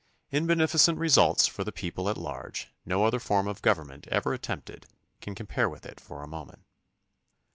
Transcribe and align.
In 0.31 0.47
beneficent 0.47 0.97
results 0.97 1.45
for 1.45 1.63
the 1.63 1.71
people 1.71 2.09
at 2.09 2.17
large 2.17 2.73
no 2.87 3.05
other 3.05 3.19
form 3.19 3.47
of 3.47 3.61
government 3.61 4.07
ever 4.07 4.33
attempted 4.33 4.87
can 5.19 5.35
compare 5.35 5.69
with 5.69 5.85
it 5.85 5.99
for 5.99 6.23
a 6.23 6.27
moment. 6.27 6.63